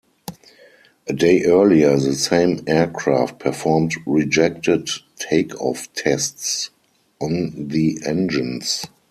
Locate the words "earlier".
1.43-1.95